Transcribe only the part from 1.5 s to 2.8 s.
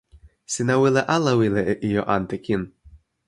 e ijo ante kin?